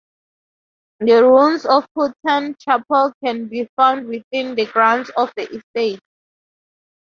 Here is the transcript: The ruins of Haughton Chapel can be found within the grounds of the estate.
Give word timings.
The 1.01 1.21
ruins 1.23 1.63
of 1.67 1.85
Haughton 1.95 2.55
Chapel 2.57 3.13
can 3.23 3.47
be 3.47 3.67
found 3.77 4.07
within 4.07 4.55
the 4.55 4.65
grounds 4.65 5.11
of 5.15 5.31
the 5.37 5.43
estate. 5.57 5.99